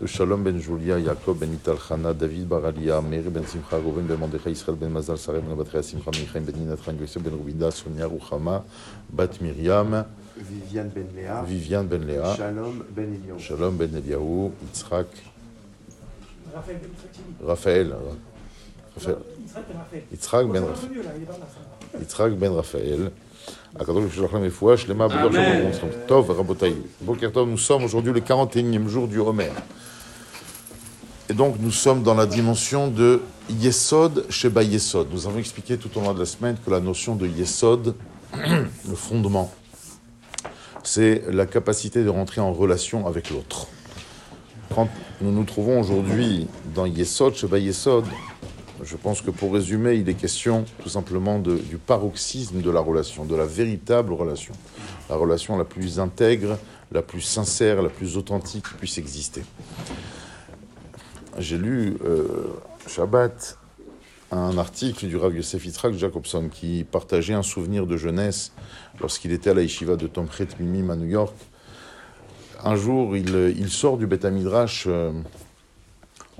[0.00, 1.48] de Shalom ben Julia, Yaakov ben
[2.14, 7.00] David Baralia, Meir ben Simcha, ben Israël ben Mazal, Sarah ben Batria, Simcha, Michaim ben
[7.00, 8.64] Yosef ben Rubida, Sonia Ruchama,
[9.10, 13.38] Bat Miriam, Viviane ben Léa, Viviane ben Léa, Shalom ben Eliyahu.
[13.38, 15.06] Shalom Eliyahu, Yitzhak,
[16.54, 17.46] Raphaël Fatini.
[17.46, 17.94] Raphaël,
[18.97, 20.03] Raphaël, Yitzhak Ben Raphaël.
[20.11, 20.89] Yitzhak ben Ça va un Raphaël.
[20.89, 22.01] peu mieux, là, il est pas mal, ça va.
[22.01, 23.07] יצחק בן רפאל,
[23.75, 25.77] הקדוש ברוך הוא שלח להם רפואה שלמה בדור Amen.
[25.77, 25.91] שלום.
[26.05, 26.73] טוב, רבותיי,
[27.05, 29.51] בוקר טוב, nous sommes aujourd'hui le 41e jour du Homer.
[31.29, 35.07] Et donc nous sommes dans la dimension de Yesod Sheba Yesod.
[35.11, 37.95] Nous avons expliqué tout au long de la semaine que la notion de Yesod,
[38.33, 39.51] le fondement,
[40.83, 43.67] c'est la capacité de rentrer en relation avec l'autre.
[44.75, 44.89] Quand
[45.21, 48.05] nous nous trouvons aujourd'hui dans Yesod Sheba Yesod,
[48.82, 53.24] je pense que pour résumer, il est question tout simplement du paroxysme de la relation,
[53.24, 54.54] de la véritable relation.
[55.08, 56.58] La relation la plus intègre,
[56.92, 59.42] la plus sincère, la plus authentique qui puisse exister.
[61.38, 62.48] J'ai lu euh,
[62.86, 63.58] Shabbat
[64.32, 68.52] un article du Rav Yosef Jacobson qui partageait un souvenir de jeunesse
[69.00, 71.34] lorsqu'il était à la yeshiva de Tomchet Mimim à New York.
[72.62, 75.12] Un jour, il, il sort du Beth Midrash euh,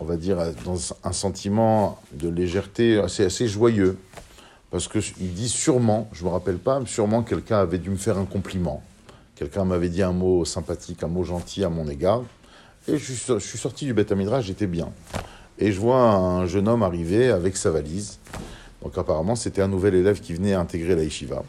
[0.00, 3.98] on va dire, dans un sentiment de légèreté assez, assez joyeux.
[4.70, 8.18] Parce qu'il dit sûrement, je ne me rappelle pas, sûrement quelqu'un avait dû me faire
[8.18, 8.82] un compliment.
[9.34, 12.22] Quelqu'un m'avait dit un mot sympathique, un mot gentil à mon égard.
[12.86, 14.88] Et je suis, sorti du Midrash, j'étais bien.
[15.58, 18.18] Et je vois un jeune homme arriver avec sa valise.
[18.82, 21.42] Donc apparemment, c'était un nouvel élève qui venait intégrer la yeshiva.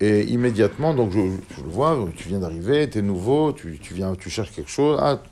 [0.00, 1.20] Et immédiatement, donc je,
[1.56, 4.70] je le vois, tu viens d'arriver, tu es nouveau, tu, tu viens, tu cherches quelque
[4.70, 4.98] chose.
[5.00, 5.22] Ah,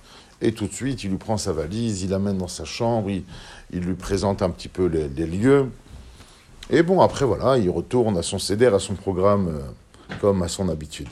[0.43, 3.81] et tout de suite, il lui prend sa valise, il l'amène dans sa chambre, il,
[3.81, 5.67] lui présente un petit peu les, lieux.
[6.69, 9.61] Et bon, après, voilà, il retourne à son CDR, à son programme, euh,
[10.21, 11.07] comme à son habitude.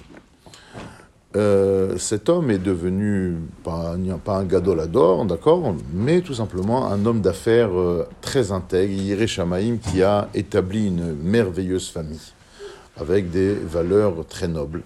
[1.37, 7.71] Euh, cet homme est devenu pas, un- gadolador, d'accord, mais tout simplement un homme d'affaires
[7.79, 9.27] euh, très intègre, Yiré
[9.81, 12.33] qui a établi une merveilleuse famille
[12.97, 14.83] avec des valeurs très nobles.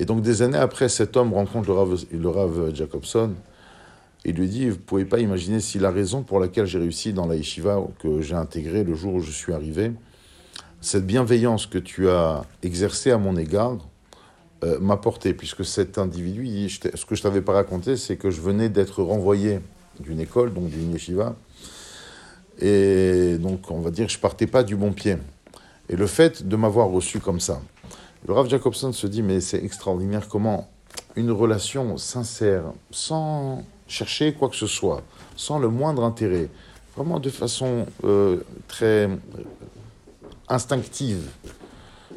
[0.00, 1.68] Et donc des années après, cet homme rencontre
[2.10, 3.34] le Rav, Jacobson
[4.24, 7.12] et lui dit, vous ne pouvez pas imaginer si la raison pour laquelle j'ai réussi
[7.12, 9.92] dans la yeshiva que j'ai intégrée le jour où je suis arrivé,
[10.80, 13.76] cette bienveillance que tu as exercée à mon égard
[14.64, 18.40] euh, m'a porté, puisque cet individu, ce que je t'avais pas raconté, c'est que je
[18.40, 19.60] venais d'être renvoyé
[20.00, 21.36] d'une école, donc d'une yeshiva,
[22.58, 25.18] et donc on va dire, je partais pas du bon pied.
[25.90, 27.60] Et le fait de m'avoir reçu comme ça,
[28.26, 30.68] le Rav Jacobson se dit, mais c'est extraordinaire comment
[31.16, 35.02] une relation sincère, sans chercher quoi que ce soit,
[35.36, 36.48] sans le moindre intérêt,
[36.96, 38.38] vraiment de façon euh,
[38.68, 39.08] très
[40.48, 41.28] instinctive,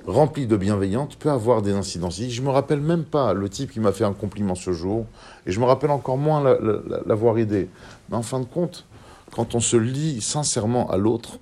[0.06, 2.20] remplie de bienveillance, peut avoir des incidences.
[2.22, 5.06] Je me rappelle même pas le type qui m'a fait un compliment ce jour,
[5.46, 7.70] et je me rappelle encore moins la- la- la- l'avoir aidé.
[8.10, 8.86] Mais en fin de compte,
[9.32, 11.40] quand on se lie sincèrement à l'autre,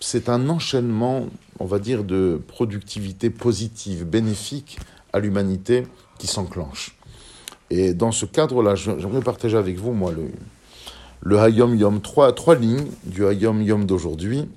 [0.00, 1.28] c'est un enchaînement,
[1.58, 4.78] on va dire, de productivité positive, bénéfique
[5.12, 5.86] à l'humanité
[6.18, 6.96] qui s'enclenche.
[7.68, 10.30] Et dans ce cadre-là, j'aimerais partager avec vous, moi, le,
[11.20, 14.48] le Hayom Yom, trois, lignes du Hayom Yom d'aujourd'hui,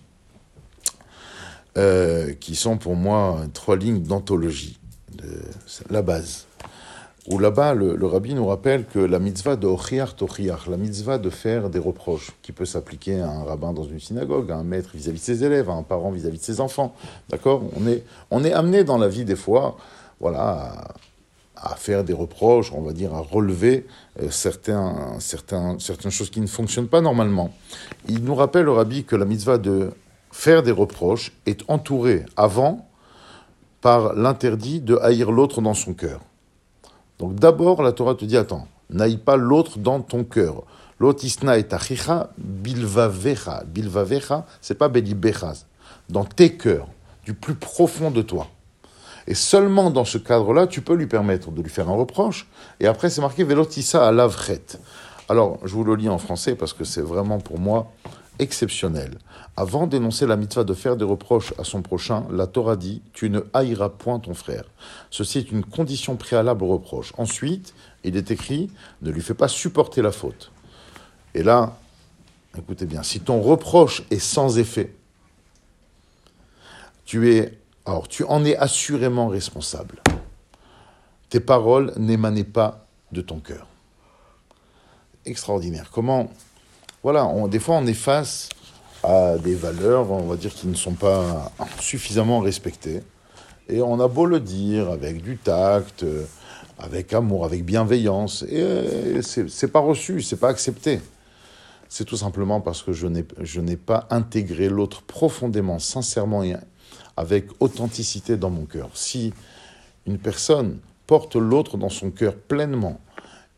[1.78, 4.80] euh, qui sont pour moi trois lignes d'anthologie,
[5.90, 6.48] la base.
[7.30, 11.18] Où là-bas, le, le rabbi nous rappelle que la mitzvah de Ochiach Tochiach, la mitzvah
[11.18, 14.64] de faire des reproches, qui peut s'appliquer à un rabbin dans une synagogue, à un
[14.64, 16.94] maître vis-à-vis de ses élèves, à un parent vis-à-vis de ses enfants.
[17.30, 17.64] D'accord?
[17.80, 19.78] On est, on est amené dans la vie des fois,
[20.20, 20.90] voilà,
[21.56, 23.88] à, faire des reproches, on va dire, à relever
[24.22, 27.54] euh, certaines choses qui ne fonctionnent pas normalement.
[28.10, 29.92] Il nous rappelle, le rabbi, que la mitzvah de
[30.34, 32.86] faire des reproches est entourée avant
[33.80, 36.20] par l'interdit de haïr l'autre dans son cœur.
[37.24, 40.64] Donc d'abord, la Torah te dit, attends, n'aille pas l'autre dans ton cœur.
[41.00, 43.64] L'otisna et achicha bilvavecha.
[43.66, 45.66] Bilvavecha, c'est pas belibechaz.
[46.10, 46.90] Dans tes cœurs,
[47.24, 48.48] du plus profond de toi.
[49.26, 52.46] Et seulement dans ce cadre-là, tu peux lui permettre de lui faire un reproche.
[52.82, 54.62] Et après, c'est marqué velotissa à lavret.
[55.30, 57.90] Alors, je vous le lis en français parce que c'est vraiment pour moi
[58.40, 59.18] exceptionnel.
[59.56, 63.30] Avant d'énoncer la mitzvah de faire des reproches à son prochain, la Torah dit Tu
[63.30, 64.64] ne haïras point ton frère.
[65.12, 67.14] Ceci est une condition préalable au reproche.
[67.18, 68.72] Ensuite, il est écrit
[69.02, 70.52] Ne lui fais pas supporter la faute.
[71.36, 71.78] Et là,
[72.58, 74.96] écoutez bien, si ton reproche est sans effet,
[77.06, 77.60] tu es.
[77.86, 80.02] Alors, tu en es assurément responsable.
[81.30, 83.68] Tes paroles n'émanaient pas de ton cœur.
[85.26, 85.90] Extraordinaire.
[85.92, 86.32] Comment.
[87.04, 88.50] Voilà, on- des fois, on est face
[89.04, 91.52] à des valeurs, on va dire, qui ne sont pas
[91.82, 93.04] suffisamment respectées.
[93.68, 96.24] Et on a beau le dire avec du tact, euh,
[96.80, 101.02] avec amour, avec bienveillance, et euh, c'est pas reçu, c'est pas accepté.
[101.90, 103.08] C'est tout simplement parce que je
[103.60, 106.56] n'ai pas intégré l'autre profondément, sincèrement et
[107.18, 108.90] avec authenticité dans mon cœur.
[108.96, 109.32] Si
[110.08, 113.00] une personne porte l'autre dans son cœur pleinement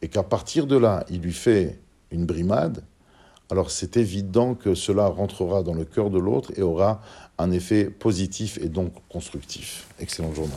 [0.01, 1.79] et qu'à partir de là, il lui fait
[2.11, 2.83] une brimade,
[3.51, 7.01] alors c'est évident que cela rentrera dans le cœur de l'autre et aura
[7.37, 9.87] un effet positif et donc constructif.
[9.99, 10.53] Excellente journée.